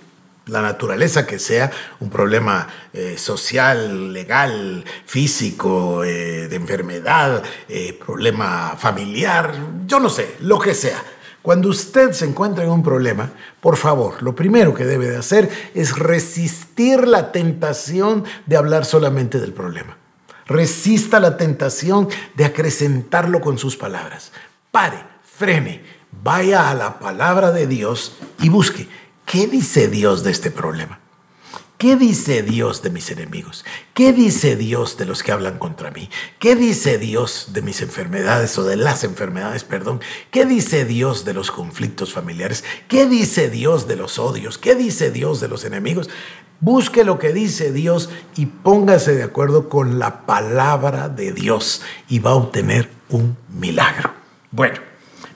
la 0.45 0.61
naturaleza 0.61 1.27
que 1.27 1.39
sea, 1.39 1.71
un 2.01 2.11
problema 2.11 2.69
eh, 2.93 3.17
social, 3.17 4.13
legal, 4.13 4.85
físico, 5.07 6.05
eh, 6.05 6.49
de 6.49 6.57
enfermedad, 6.57 7.43
eh, 7.67 7.99
problema 7.99 8.77
familiar, 8.77 9.55
yo 9.87 10.01
no 10.01 10.11
sé, 10.11 10.37
lo 10.41 10.59
que 10.59 10.75
sea. 10.75 11.03
Cuando 11.41 11.71
usted 11.71 12.13
se 12.13 12.27
encuentra 12.27 12.65
en 12.65 12.71
un 12.71 12.83
problema, 12.83 13.31
por 13.63 13.79
favor, 13.79 14.23
lo 14.23 14.35
primero 14.35 14.75
que 14.75 14.85
debe 14.85 15.09
de 15.09 15.17
hacer 15.17 15.49
es 15.73 15.99
resistir 15.99 17.09
la 17.09 17.33
tentación 17.33 18.25
de 18.45 18.59
hablar 18.59 18.85
solamente 18.85 19.41
del 19.41 19.55
problema. 19.55 19.97
Resista 20.45 21.21
la 21.21 21.39
tentación 21.39 22.11
de 22.35 22.45
acrecentarlo 22.45 23.41
con 23.41 23.57
sus 23.57 23.79
palabras. 23.79 24.31
Pare, 24.71 24.99
frene, 25.23 26.02
vaya 26.23 26.71
a 26.71 26.75
la 26.75 26.99
palabra 26.99 27.51
de 27.51 27.67
Dios 27.67 28.17
y 28.41 28.49
busque 28.49 28.89
qué 29.27 29.47
dice 29.47 29.89
Dios 29.89 30.23
de 30.25 30.31
este 30.31 30.51
problema. 30.51 31.01
¿Qué 31.83 31.97
dice 31.97 32.45
Dios 32.45 32.83
de 32.83 32.91
mis 32.91 33.11
enemigos? 33.11 33.65
¿Qué 33.93 34.13
dice 34.13 34.55
Dios 34.55 34.99
de 34.99 35.05
los 35.05 35.25
que 35.25 35.33
hablan 35.33 35.59
contra 35.59 35.91
mí? 35.91 36.09
¿Qué 36.39 36.55
dice 36.55 36.97
Dios 36.97 37.49
de 37.53 37.61
mis 37.61 37.83
enfermedades 37.83 38.57
o 38.57 38.63
de 38.63 38.77
las 38.77 39.03
enfermedades, 39.03 39.65
perdón? 39.65 40.01
¿Qué 40.31 40.47
dice 40.47 40.85
Dios 40.85 41.25
de 41.25 41.35
los 41.35 41.51
conflictos 41.51 42.13
familiares? 42.13 42.63
¿Qué 42.87 43.07
dice 43.07 43.51
Dios 43.51 43.89
de 43.89 43.97
los 43.97 44.21
odios? 44.21 44.59
¿Qué 44.59 44.77
dice 44.77 45.11
Dios 45.11 45.41
de 45.41 45.49
los 45.49 45.65
enemigos? 45.65 46.09
Busque 46.61 47.03
lo 47.03 47.19
que 47.19 47.33
dice 47.33 47.73
Dios 47.73 48.11
y 48.37 48.47
póngase 48.47 49.17
de 49.17 49.25
acuerdo 49.25 49.69
con 49.69 49.99
la 49.99 50.25
palabra 50.25 51.09
de 51.09 51.33
Dios 51.33 51.83
y 52.09 52.21
va 52.21 52.31
a 52.31 52.35
obtener 52.35 52.89
un 53.09 53.37
milagro. 53.49 54.15
Bueno, 54.53 54.92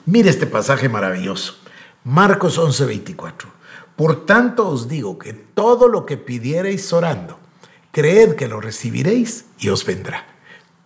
Mire 0.07 0.29
este 0.29 0.47
pasaje 0.47 0.87
maravilloso. 0.87 1.57
Marcos 2.05 2.57
11:24. 2.57 3.49
Por 3.97 4.25
tanto 4.25 4.69
os 4.69 4.87
digo 4.87 5.19
que 5.19 5.33
todo 5.33 5.89
lo 5.89 6.05
que 6.05 6.15
pidiereis 6.15 6.93
orando, 6.93 7.37
creed 7.91 8.35
que 8.35 8.47
lo 8.47 8.61
recibiréis 8.61 9.47
y 9.59 9.67
os 9.67 9.85
vendrá. 9.85 10.25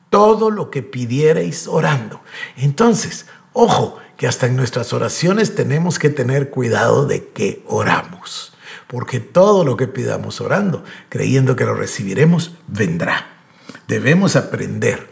Todo 0.09 0.49
lo 0.49 0.71
que 0.71 0.81
pidiereis 0.81 1.67
orando. 1.67 2.21
Entonces, 2.57 3.27
ojo, 3.53 3.99
que 4.17 4.25
hasta 4.27 4.47
en 4.47 4.55
nuestras 4.55 4.91
oraciones 4.91 5.53
tenemos 5.53 5.99
que 5.99 6.09
tener 6.09 6.49
cuidado 6.49 7.05
de 7.05 7.27
que 7.27 7.63
oramos. 7.67 8.53
Porque 8.87 9.19
todo 9.19 9.63
lo 9.63 9.77
que 9.77 9.87
pidamos 9.87 10.41
orando, 10.41 10.83
creyendo 11.09 11.55
que 11.55 11.65
lo 11.65 11.75
recibiremos, 11.75 12.55
vendrá. 12.67 13.43
Debemos 13.87 14.35
aprender 14.35 15.11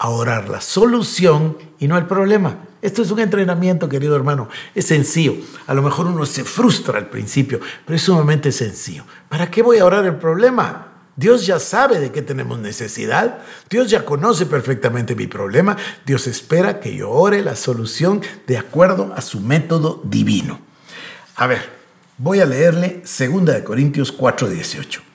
a 0.00 0.08
orar 0.08 0.48
la 0.48 0.62
solución 0.62 1.58
y 1.78 1.86
no 1.86 1.98
el 1.98 2.06
problema. 2.06 2.56
Esto 2.80 3.02
es 3.02 3.10
un 3.10 3.20
entrenamiento, 3.20 3.86
querido 3.86 4.16
hermano. 4.16 4.48
Es 4.74 4.86
sencillo. 4.86 5.34
A 5.66 5.74
lo 5.74 5.82
mejor 5.82 6.06
uno 6.06 6.24
se 6.24 6.42
frustra 6.42 6.96
al 6.96 7.10
principio, 7.10 7.60
pero 7.84 7.96
es 7.96 8.02
sumamente 8.02 8.50
sencillo. 8.50 9.04
¿Para 9.28 9.50
qué 9.50 9.60
voy 9.62 9.76
a 9.76 9.84
orar 9.84 10.06
el 10.06 10.16
problema? 10.16 10.86
Dios 11.16 11.44
ya 11.44 11.58
sabe 11.58 12.00
de 12.00 12.10
qué 12.10 12.22
tenemos 12.22 12.58
necesidad. 12.58 13.40
Dios 13.68 13.90
ya 13.90 14.06
conoce 14.06 14.46
perfectamente 14.46 15.14
mi 15.14 15.26
problema. 15.26 15.76
Dios 16.06 16.26
espera 16.26 16.80
que 16.80 16.96
yo 16.96 17.10
ore 17.10 17.42
la 17.42 17.54
solución 17.54 18.22
de 18.46 18.56
acuerdo 18.56 19.12
a 19.14 19.20
su 19.20 19.40
método 19.40 20.00
divino. 20.02 20.60
A 21.36 21.46
ver, 21.46 21.68
voy 22.16 22.40
a 22.40 22.46
leerle 22.46 23.02
2 23.02 23.62
Corintios 23.64 24.16
4:18 24.16 25.09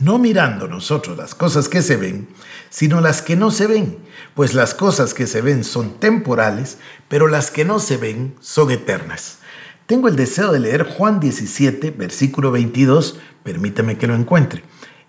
no 0.00 0.18
mirando 0.18 0.68
nosotros 0.68 1.16
las 1.16 1.34
cosas 1.34 1.68
que 1.68 1.82
se 1.82 1.96
ven, 1.96 2.28
sino 2.70 3.00
las 3.00 3.22
que 3.22 3.36
no 3.36 3.50
se 3.50 3.66
ven, 3.66 3.98
pues 4.34 4.54
las 4.54 4.74
cosas 4.74 5.14
que 5.14 5.26
se 5.26 5.40
ven 5.40 5.64
son 5.64 5.98
temporales, 6.00 6.78
pero 7.08 7.28
las 7.28 7.50
que 7.50 7.64
no 7.64 7.78
se 7.78 7.96
ven 7.96 8.34
son 8.40 8.70
eternas. 8.70 9.38
Tengo 9.86 10.08
el 10.08 10.16
deseo 10.16 10.52
de 10.52 10.60
leer 10.60 10.84
Juan 10.84 11.20
17, 11.20 11.92
versículo 11.92 12.50
22, 12.50 13.20
permítame 13.44 13.96
que 13.96 14.08
lo 14.08 14.14
encuentre. 14.14 14.64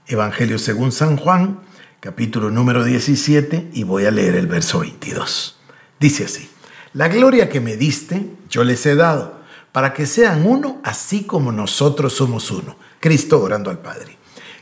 Evangelio 0.05 0.59
según 0.59 0.91
San 0.91 1.17
Juan, 1.17 1.59
capítulo 1.99 2.51
número 2.51 2.83
17, 2.83 3.71
y 3.73 3.83
voy 3.83 4.05
a 4.05 4.11
leer 4.11 4.35
el 4.35 4.47
verso 4.47 4.79
22. 4.79 5.59
Dice 5.99 6.25
así, 6.25 6.49
la 6.93 7.07
gloria 7.07 7.49
que 7.49 7.59
me 7.59 7.75
diste, 7.75 8.29
yo 8.49 8.63
les 8.63 8.85
he 8.85 8.95
dado, 8.95 9.41
para 9.71 9.93
que 9.93 10.05
sean 10.05 10.45
uno 10.45 10.79
así 10.83 11.23
como 11.23 11.51
nosotros 11.51 12.13
somos 12.13 12.51
uno. 12.51 12.77
Cristo 12.99 13.41
orando 13.41 13.69
al 13.69 13.79
Padre 13.79 14.16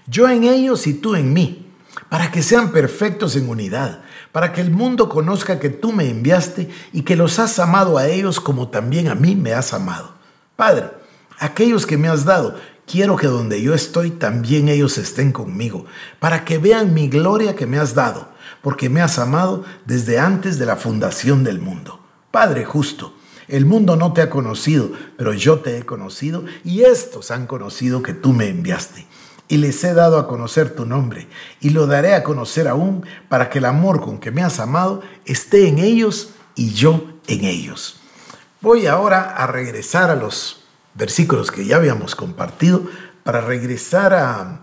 yo 0.07 0.29
en 0.29 0.43
ellos 0.43 0.85
y 0.87 0.93
tú 0.93 1.15
en 1.15 1.33
mí, 1.33 1.65
para 2.09 2.31
que 2.31 2.43
sean 2.43 2.71
perfectos 2.71 3.35
en 3.35 3.49
unidad, 3.49 4.01
para 4.31 4.53
que 4.53 4.61
el 4.61 4.69
mundo 4.69 5.09
conozca 5.09 5.59
que 5.59 5.69
tú 5.69 5.91
me 5.91 6.09
enviaste 6.09 6.69
y 6.93 7.01
que 7.01 7.15
los 7.15 7.39
has 7.39 7.57
amado 7.57 7.97
a 7.97 8.07
ellos 8.07 8.39
como 8.39 8.67
también 8.67 9.07
a 9.07 9.15
mí 9.15 9.35
me 9.35 9.53
has 9.53 9.73
amado. 9.73 10.13
Padre, 10.55 10.91
aquellos 11.39 11.85
que 11.85 11.97
me 11.97 12.07
has 12.07 12.25
dado, 12.25 12.55
quiero 12.85 13.15
que 13.15 13.27
donde 13.27 13.61
yo 13.61 13.73
estoy 13.73 14.11
también 14.11 14.69
ellos 14.69 14.97
estén 14.97 15.31
conmigo, 15.31 15.85
para 16.19 16.45
que 16.45 16.57
vean 16.57 16.93
mi 16.93 17.07
gloria 17.07 17.55
que 17.55 17.65
me 17.65 17.79
has 17.79 17.95
dado, 17.95 18.29
porque 18.61 18.89
me 18.89 19.01
has 19.01 19.17
amado 19.17 19.65
desde 19.85 20.19
antes 20.19 20.59
de 20.59 20.65
la 20.65 20.75
fundación 20.75 21.43
del 21.43 21.59
mundo. 21.59 21.99
Padre 22.29 22.65
justo, 22.65 23.15
el 23.47 23.65
mundo 23.65 23.95
no 23.95 24.13
te 24.13 24.21
ha 24.21 24.29
conocido, 24.29 24.91
pero 25.17 25.33
yo 25.33 25.59
te 25.59 25.77
he 25.77 25.85
conocido 25.85 26.45
y 26.63 26.81
estos 26.81 27.31
han 27.31 27.47
conocido 27.47 28.03
que 28.03 28.13
tú 28.13 28.33
me 28.33 28.49
enviaste 28.49 29.07
y 29.47 29.57
les 29.57 29.83
he 29.83 29.93
dado 29.93 30.17
a 30.17 30.27
conocer 30.27 30.75
tu 30.75 30.85
nombre, 30.85 31.27
y 31.59 31.69
lo 31.69 31.87
daré 31.87 32.15
a 32.15 32.23
conocer 32.23 32.67
aún, 32.67 33.05
para 33.29 33.49
que 33.49 33.59
el 33.59 33.65
amor 33.65 34.01
con 34.01 34.19
que 34.19 34.31
me 34.31 34.43
has 34.43 34.59
amado 34.59 35.01
esté 35.25 35.67
en 35.67 35.79
ellos 35.79 36.31
y 36.55 36.73
yo 36.73 37.03
en 37.27 37.45
ellos. 37.45 37.99
Voy 38.61 38.87
ahora 38.87 39.35
a 39.35 39.47
regresar 39.47 40.09
a 40.09 40.15
los 40.15 40.63
versículos 40.93 41.51
que 41.51 41.65
ya 41.65 41.75
habíamos 41.75 42.15
compartido, 42.15 42.83
para 43.23 43.41
regresar 43.41 44.13
a 44.13 44.61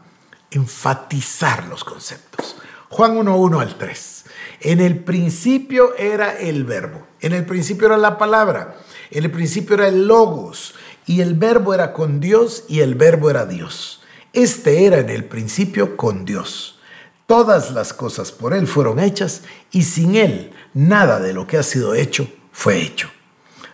enfatizar 0.50 1.66
los 1.66 1.82
conceptos. 1.82 2.56
Juan 2.88 3.16
1.1 3.16 3.60
al 3.60 3.76
3. 3.76 4.24
En 4.60 4.80
el 4.80 5.02
principio 5.02 5.96
era 5.96 6.38
el 6.38 6.64
verbo, 6.64 7.06
en 7.20 7.32
el 7.32 7.44
principio 7.44 7.86
era 7.86 7.96
la 7.96 8.18
palabra, 8.18 8.76
en 9.10 9.24
el 9.24 9.30
principio 9.30 9.74
era 9.74 9.88
el 9.88 10.06
logos, 10.06 10.74
y 11.06 11.20
el 11.20 11.34
verbo 11.34 11.74
era 11.74 11.92
con 11.92 12.20
Dios 12.20 12.64
y 12.68 12.80
el 12.80 12.94
verbo 12.94 13.30
era 13.30 13.46
Dios. 13.46 14.01
Este 14.32 14.86
era 14.86 14.98
en 14.98 15.10
el 15.10 15.24
principio 15.24 15.96
con 15.96 16.24
Dios. 16.24 16.78
Todas 17.26 17.70
las 17.72 17.92
cosas 17.92 18.32
por 18.32 18.54
Él 18.54 18.66
fueron 18.66 18.98
hechas 18.98 19.42
y 19.70 19.82
sin 19.82 20.16
Él 20.16 20.52
nada 20.72 21.20
de 21.20 21.34
lo 21.34 21.46
que 21.46 21.58
ha 21.58 21.62
sido 21.62 21.94
hecho 21.94 22.26
fue 22.50 22.80
hecho. 22.80 23.10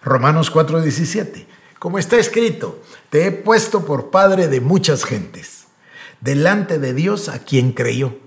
Romanos 0.02 0.52
4:17. 0.52 1.46
Como 1.78 2.00
está 2.00 2.16
escrito, 2.16 2.82
te 3.08 3.26
he 3.26 3.30
puesto 3.30 3.84
por 3.84 4.10
Padre 4.10 4.48
de 4.48 4.60
muchas 4.60 5.04
gentes, 5.04 5.66
delante 6.20 6.80
de 6.80 6.92
Dios 6.92 7.28
a 7.28 7.38
quien 7.38 7.70
creyó, 7.70 8.18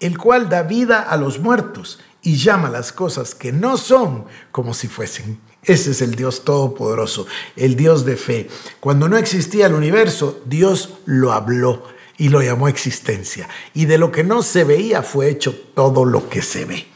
el 0.00 0.18
cual 0.18 0.50
da 0.50 0.62
vida 0.62 1.00
a 1.00 1.16
los 1.16 1.38
muertos 1.38 1.98
y 2.20 2.36
llama 2.36 2.68
las 2.68 2.92
cosas 2.92 3.34
que 3.34 3.52
no 3.52 3.78
son 3.78 4.26
como 4.52 4.74
si 4.74 4.86
fuesen. 4.86 5.40
Ese 5.64 5.90
es 5.90 6.00
el 6.00 6.14
Dios 6.14 6.44
todopoderoso, 6.44 7.26
el 7.56 7.76
Dios 7.76 8.04
de 8.04 8.16
fe. 8.16 8.48
Cuando 8.80 9.08
no 9.08 9.18
existía 9.18 9.66
el 9.66 9.74
universo, 9.74 10.40
Dios 10.46 10.94
lo 11.04 11.32
habló 11.32 11.82
y 12.16 12.28
lo 12.28 12.42
llamó 12.42 12.68
existencia. 12.68 13.48
Y 13.74 13.84
de 13.86 13.98
lo 13.98 14.10
que 14.12 14.24
no 14.24 14.42
se 14.42 14.64
veía 14.64 15.02
fue 15.02 15.28
hecho 15.28 15.54
todo 15.74 16.04
lo 16.04 16.28
que 16.28 16.42
se 16.42 16.64
ve. 16.64 16.86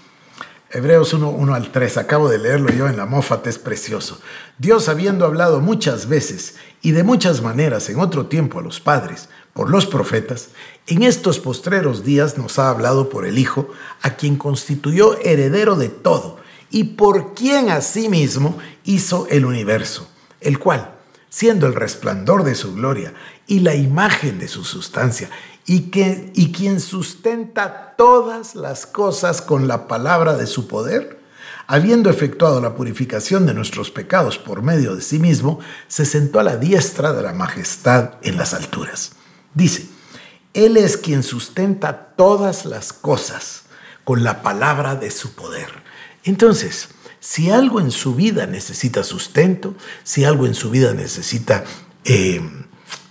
Hebreos 0.70 1.14
1, 1.14 1.30
1 1.30 1.54
al 1.54 1.70
3, 1.70 1.98
acabo 1.98 2.28
de 2.28 2.38
leerlo 2.38 2.68
yo 2.70 2.88
en 2.88 2.96
la 2.96 3.06
Mófate, 3.06 3.48
es 3.48 3.58
precioso. 3.58 4.20
Dios 4.58 4.88
habiendo 4.88 5.24
hablado 5.24 5.60
muchas 5.60 6.08
veces 6.08 6.56
y 6.82 6.90
de 6.90 7.04
muchas 7.04 7.42
maneras 7.42 7.88
en 7.90 8.00
otro 8.00 8.26
tiempo 8.26 8.58
a 8.58 8.62
los 8.62 8.80
padres, 8.80 9.28
por 9.52 9.70
los 9.70 9.86
profetas, 9.86 10.48
en 10.88 11.04
estos 11.04 11.38
postreros 11.38 12.04
días 12.04 12.36
nos 12.36 12.58
ha 12.58 12.70
hablado 12.70 13.08
por 13.08 13.24
el 13.24 13.38
Hijo, 13.38 13.70
a 14.02 14.16
quien 14.16 14.36
constituyó 14.36 15.16
heredero 15.20 15.76
de 15.76 15.90
todo, 15.90 16.38
y 16.74 16.82
por 16.82 17.34
quien 17.34 17.70
asimismo 17.70 18.58
hizo 18.82 19.28
el 19.30 19.44
universo, 19.44 20.08
el 20.40 20.58
cual, 20.58 20.96
siendo 21.28 21.68
el 21.68 21.74
resplandor 21.76 22.42
de 22.42 22.56
su 22.56 22.74
gloria 22.74 23.14
y 23.46 23.60
la 23.60 23.76
imagen 23.76 24.40
de 24.40 24.48
su 24.48 24.64
sustancia, 24.64 25.30
y, 25.66 25.92
que, 25.92 26.32
y 26.34 26.50
quien 26.50 26.80
sustenta 26.80 27.94
todas 27.96 28.56
las 28.56 28.86
cosas 28.86 29.40
con 29.40 29.68
la 29.68 29.86
palabra 29.86 30.34
de 30.34 30.48
su 30.48 30.66
poder, 30.66 31.20
habiendo 31.68 32.10
efectuado 32.10 32.60
la 32.60 32.74
purificación 32.74 33.46
de 33.46 33.54
nuestros 33.54 33.92
pecados 33.92 34.36
por 34.36 34.62
medio 34.62 34.96
de 34.96 35.02
sí 35.02 35.20
mismo, 35.20 35.60
se 35.86 36.04
sentó 36.04 36.40
a 36.40 36.42
la 36.42 36.56
diestra 36.56 37.12
de 37.12 37.22
la 37.22 37.32
majestad 37.32 38.14
en 38.22 38.36
las 38.36 38.52
alturas. 38.52 39.12
Dice, 39.54 39.86
Él 40.54 40.76
es 40.76 40.96
quien 40.96 41.22
sustenta 41.22 42.14
todas 42.16 42.64
las 42.64 42.92
cosas 42.92 43.63
con 44.04 44.22
la 44.22 44.42
palabra 44.42 44.94
de 44.94 45.10
su 45.10 45.34
poder. 45.34 45.68
Entonces, 46.24 46.88
si 47.20 47.50
algo 47.50 47.80
en 47.80 47.90
su 47.90 48.14
vida 48.14 48.46
necesita 48.46 49.02
sustento, 49.02 49.74
si 50.02 50.24
algo 50.24 50.46
en 50.46 50.54
su 50.54 50.70
vida 50.70 50.94
necesita... 50.94 51.64
Eh, 52.04 52.40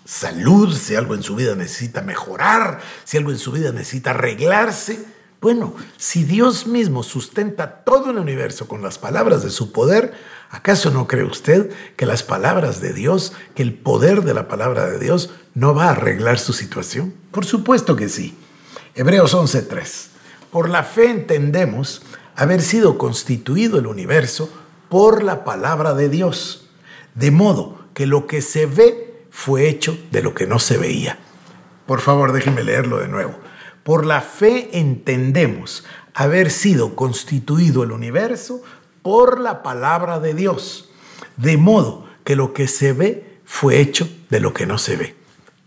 salud, 0.06 0.76
si 0.76 0.96
algo 0.96 1.16
en 1.16 1.24
su 1.24 1.36
vida 1.36 1.56
necesita 1.56 2.02
mejorar, 2.02 2.82
si 3.04 3.18
algo 3.18 3.32
en 3.32 3.40
su 3.40 3.52
vida 3.52 3.72
necesita 3.72 4.12
arreglarse. 4.12 5.04
Bueno, 5.42 5.76
si 5.98 6.24
Dios 6.24 6.68
mismo 6.68 7.04
sustenta 7.04 7.84
todo 7.84 8.12
el 8.12 8.18
universo 8.18 8.68
con 8.68 8.82
las 8.82 8.98
palabras 8.98 9.44
de 9.44 9.50
su 9.50 9.72
poder, 9.72 10.14
¿acaso 10.50 10.92
no 10.92 11.08
cree 11.08 11.26
usted 11.26 11.72
que 11.98 12.06
las 12.06 12.24
palabras 12.24 12.80
de 12.80 12.94
Dios, 12.94 13.34
que 13.56 13.64
el 13.64 13.74
poder 13.74 14.24
de 14.24 14.34
la 14.34 14.48
palabra 14.48 14.86
de 14.86 15.00
Dios 15.00 15.32
no 15.54 15.74
va 15.74 15.86
a 15.86 15.92
arreglar 15.92 16.40
su 16.40 16.54
situación? 16.54 17.14
Por 17.32 17.46
supuesto 17.46 17.96
que 17.96 18.08
sí. 18.08 18.38
Hebreos 18.96 19.34
11:3. 19.34 20.13
Por 20.54 20.70
la 20.70 20.84
fe 20.84 21.10
entendemos 21.10 22.04
haber 22.36 22.62
sido 22.62 23.00
constituido 23.00 23.80
el 23.80 23.88
universo 23.88 24.52
por 24.88 25.24
la 25.24 25.44
palabra 25.44 25.96
de 25.96 26.10
Dios, 26.10 26.70
de 27.16 27.32
modo 27.32 27.80
que 27.96 28.06
lo 28.06 28.28
que 28.28 28.44
se 28.44 28.68
ve 28.68 29.26
fue 29.32 29.68
hecho 29.68 29.98
de 30.12 30.22
lo 30.22 30.36
que 30.36 30.46
no 30.46 30.60
se 30.60 30.78
veía. 30.78 31.18
Por 31.88 32.02
favor, 32.02 32.34
déjenme 32.34 32.64
leerlo 32.64 33.00
de 33.00 33.08
nuevo. 33.08 33.34
Por 33.84 34.06
la 34.06 34.22
fe 34.22 34.70
entendemos 34.78 35.86
haber 36.14 36.52
sido 36.52 36.96
constituido 36.96 37.82
el 37.82 37.92
universo 37.92 38.62
por 39.02 39.40
la 39.40 39.64
palabra 39.64 40.20
de 40.20 40.36
Dios, 40.36 40.92
de 41.36 41.58
modo 41.58 42.06
que 42.24 42.36
lo 42.36 42.54
que 42.54 42.68
se 42.68 42.94
ve 42.94 43.40
fue 43.44 43.80
hecho 43.80 44.08
de 44.30 44.40
lo 44.40 44.54
que 44.54 44.68
no 44.68 44.78
se 44.78 44.98
ve. 44.98 45.16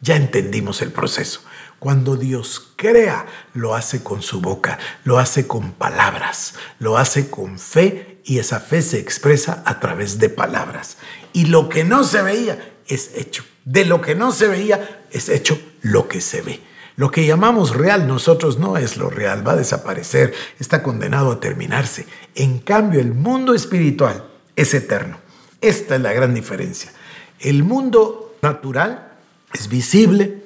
Ya 0.00 0.14
entendimos 0.14 0.80
el 0.80 0.92
proceso. 0.92 1.40
Cuando 1.78 2.16
Dios 2.16 2.72
crea, 2.76 3.26
lo 3.52 3.74
hace 3.74 4.02
con 4.02 4.22
su 4.22 4.40
boca, 4.40 4.78
lo 5.04 5.18
hace 5.18 5.46
con 5.46 5.72
palabras, 5.72 6.54
lo 6.78 6.96
hace 6.96 7.28
con 7.28 7.58
fe 7.58 8.18
y 8.24 8.38
esa 8.38 8.60
fe 8.60 8.82
se 8.82 8.98
expresa 8.98 9.62
a 9.66 9.78
través 9.78 10.18
de 10.18 10.28
palabras. 10.28 10.96
Y 11.32 11.46
lo 11.46 11.68
que 11.68 11.84
no 11.84 12.02
se 12.02 12.22
veía 12.22 12.72
es 12.86 13.10
hecho. 13.14 13.44
De 13.64 13.84
lo 13.84 14.00
que 14.00 14.14
no 14.14 14.32
se 14.32 14.48
veía 14.48 15.04
es 15.10 15.28
hecho 15.28 15.60
lo 15.82 16.08
que 16.08 16.20
se 16.20 16.40
ve. 16.40 16.60
Lo 16.96 17.10
que 17.10 17.26
llamamos 17.26 17.76
real 17.76 18.08
nosotros 18.08 18.58
no 18.58 18.78
es 18.78 18.96
lo 18.96 19.10
real, 19.10 19.46
va 19.46 19.52
a 19.52 19.56
desaparecer, 19.56 20.32
está 20.58 20.82
condenado 20.82 21.30
a 21.30 21.40
terminarse. 21.40 22.06
En 22.34 22.58
cambio, 22.58 23.00
el 23.00 23.12
mundo 23.12 23.52
espiritual 23.52 24.24
es 24.56 24.72
eterno. 24.72 25.18
Esta 25.60 25.96
es 25.96 26.00
la 26.00 26.14
gran 26.14 26.32
diferencia. 26.32 26.90
El 27.38 27.64
mundo 27.64 28.34
natural 28.40 29.12
es 29.52 29.68
visible, 29.68 30.42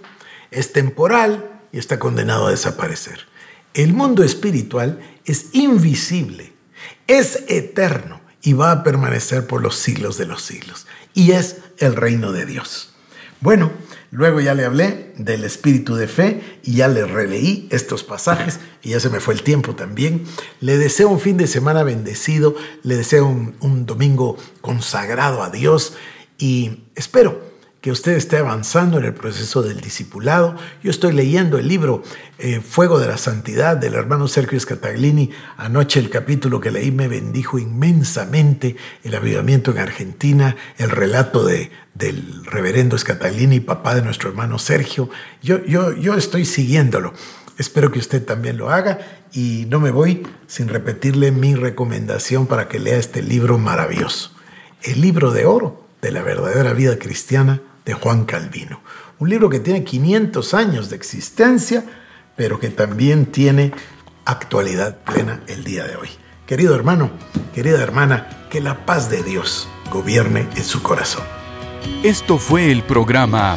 es 0.50 0.72
temporal 0.72 1.60
y 1.72 1.78
está 1.78 1.98
condenado 1.98 2.46
a 2.46 2.50
desaparecer. 2.50 3.26
El 3.74 3.92
mundo 3.92 4.24
espiritual 4.24 5.00
es 5.24 5.46
invisible, 5.52 6.52
es 7.06 7.44
eterno 7.48 8.20
y 8.42 8.54
va 8.54 8.72
a 8.72 8.82
permanecer 8.82 9.46
por 9.46 9.62
los 9.62 9.76
siglos 9.76 10.16
de 10.18 10.26
los 10.26 10.42
siglos. 10.42 10.86
Y 11.14 11.32
es 11.32 11.58
el 11.78 11.94
reino 11.94 12.32
de 12.32 12.46
Dios. 12.46 12.94
Bueno, 13.40 13.70
luego 14.10 14.40
ya 14.40 14.54
le 14.54 14.64
hablé 14.64 15.12
del 15.16 15.44
espíritu 15.44 15.94
de 15.94 16.08
fe 16.08 16.58
y 16.62 16.74
ya 16.74 16.88
le 16.88 17.06
releí 17.06 17.68
estos 17.70 18.02
pasajes 18.02 18.60
y 18.82 18.90
ya 18.90 19.00
se 19.00 19.08
me 19.08 19.20
fue 19.20 19.34
el 19.34 19.42
tiempo 19.42 19.74
también. 19.74 20.24
Le 20.60 20.76
deseo 20.76 21.08
un 21.08 21.20
fin 21.20 21.36
de 21.36 21.46
semana 21.46 21.82
bendecido, 21.82 22.54
le 22.82 22.96
deseo 22.96 23.26
un, 23.26 23.56
un 23.60 23.86
domingo 23.86 24.36
consagrado 24.60 25.42
a 25.42 25.50
Dios 25.50 25.94
y 26.38 26.84
espero 26.96 27.49
que 27.80 27.90
usted 27.90 28.12
esté 28.12 28.36
avanzando 28.36 28.98
en 28.98 29.06
el 29.06 29.14
proceso 29.14 29.62
del 29.62 29.80
discipulado. 29.80 30.54
Yo 30.82 30.90
estoy 30.90 31.12
leyendo 31.12 31.56
el 31.56 31.66
libro 31.66 32.02
eh, 32.38 32.60
Fuego 32.60 32.98
de 32.98 33.08
la 33.08 33.16
Santidad 33.16 33.76
del 33.76 33.94
hermano 33.94 34.28
Sergio 34.28 34.60
Scataglini. 34.60 35.30
Anoche 35.56 35.98
el 35.98 36.10
capítulo 36.10 36.60
que 36.60 36.70
leí 36.70 36.90
me 36.90 37.08
bendijo 37.08 37.58
inmensamente 37.58 38.76
el 39.02 39.14
avivamiento 39.14 39.70
en 39.70 39.78
Argentina, 39.78 40.56
el 40.76 40.90
relato 40.90 41.44
de, 41.44 41.70
del 41.94 42.44
reverendo 42.44 42.98
Scataglini, 42.98 43.60
papá 43.60 43.94
de 43.94 44.02
nuestro 44.02 44.28
hermano 44.28 44.58
Sergio. 44.58 45.08
Yo, 45.42 45.64
yo, 45.64 45.92
yo 45.94 46.14
estoy 46.14 46.44
siguiéndolo. 46.44 47.14
Espero 47.56 47.90
que 47.90 47.98
usted 47.98 48.22
también 48.24 48.58
lo 48.58 48.70
haga 48.70 48.98
y 49.32 49.66
no 49.70 49.80
me 49.80 49.90
voy 49.90 50.26
sin 50.46 50.68
repetirle 50.68 51.30
mi 51.30 51.54
recomendación 51.54 52.46
para 52.46 52.68
que 52.68 52.78
lea 52.78 52.98
este 52.98 53.22
libro 53.22 53.56
maravilloso. 53.56 54.32
El 54.82 55.00
libro 55.00 55.30
de 55.30 55.46
oro 55.46 55.86
de 56.02 56.10
la 56.10 56.22
verdadera 56.22 56.72
vida 56.72 56.98
cristiana 56.98 57.60
de 57.84 57.94
Juan 57.94 58.24
Calvino. 58.24 58.80
Un 59.18 59.28
libro 59.28 59.50
que 59.50 59.60
tiene 59.60 59.84
500 59.84 60.54
años 60.54 60.90
de 60.90 60.96
existencia, 60.96 61.84
pero 62.36 62.58
que 62.58 62.70
también 62.70 63.26
tiene 63.26 63.72
actualidad 64.24 64.98
plena 64.98 65.40
el 65.46 65.64
día 65.64 65.84
de 65.84 65.96
hoy. 65.96 66.08
Querido 66.46 66.74
hermano, 66.74 67.10
querida 67.54 67.82
hermana, 67.82 68.46
que 68.50 68.60
la 68.60 68.86
paz 68.86 69.10
de 69.10 69.22
Dios 69.22 69.68
gobierne 69.92 70.48
en 70.56 70.64
su 70.64 70.82
corazón. 70.82 71.22
Esto 72.02 72.38
fue 72.38 72.70
el 72.70 72.82
programa 72.82 73.56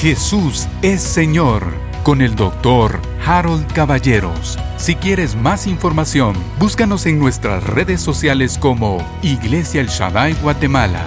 Jesús 0.00 0.66
es 0.82 1.02
Señor 1.02 1.62
con 2.04 2.22
el 2.22 2.34
doctor 2.34 3.00
Harold 3.26 3.70
Caballeros. 3.72 4.58
Si 4.76 4.94
quieres 4.94 5.36
más 5.36 5.66
información, 5.66 6.34
búscanos 6.58 7.04
en 7.04 7.18
nuestras 7.18 7.62
redes 7.64 8.00
sociales 8.00 8.56
como 8.58 8.98
Iglesia 9.22 9.80
El 9.80 9.88
Shaddai 9.88 10.34
Guatemala 10.34 11.04